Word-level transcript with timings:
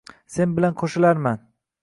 Sen 0.35 0.55
bilan 0.59 0.73
qoʼshilarman. 0.79 1.47